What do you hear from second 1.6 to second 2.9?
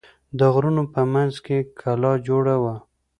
کلا جوړه وه.